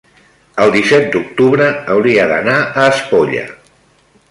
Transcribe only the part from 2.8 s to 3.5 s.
a Espolla.